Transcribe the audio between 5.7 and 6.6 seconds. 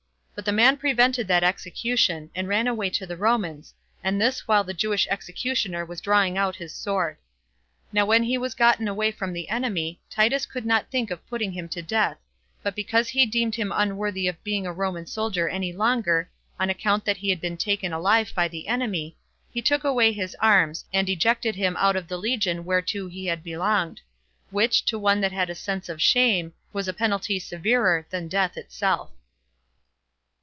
was drawing out